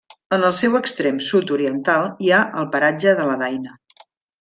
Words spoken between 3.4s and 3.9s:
Daina.